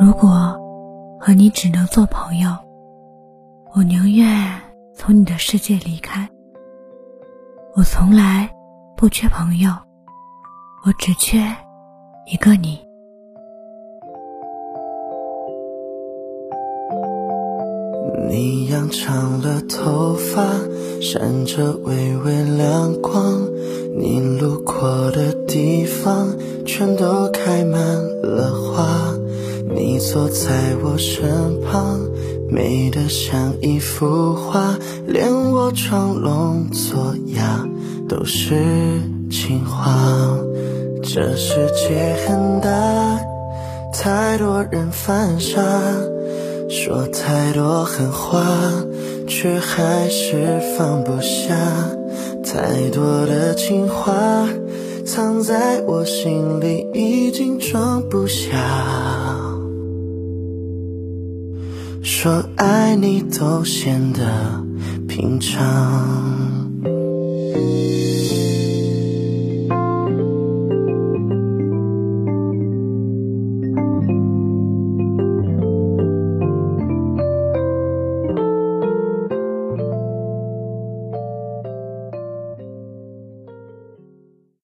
[0.00, 0.56] 如果
[1.18, 2.50] 和你只能做朋友，
[3.74, 4.48] 我宁愿
[4.94, 6.28] 从你的世界离开。
[7.74, 8.48] 我从来
[8.96, 9.70] 不缺朋友，
[10.86, 11.38] 我只缺
[12.30, 12.78] 一个你。
[18.30, 20.44] 你养长了头发，
[21.00, 23.42] 闪着微微亮光。
[23.98, 26.28] 你路过的地方，
[26.64, 27.80] 全都开满
[28.22, 28.97] 了花。
[30.10, 32.00] 坐在我身旁，
[32.48, 34.74] 美得像一幅画，
[35.06, 37.68] 连我装聋作哑
[38.08, 38.54] 都是
[39.30, 39.94] 情话。
[41.02, 43.20] 这世界很大，
[43.92, 45.60] 太多人犯傻。
[46.70, 48.42] 说太多狠话，
[49.26, 51.54] 却还是放不下。
[52.42, 54.48] 太多的情话
[55.04, 58.56] 藏在我心里，已经装不下。
[62.20, 64.60] 说爱你都显得
[65.06, 66.57] 平常。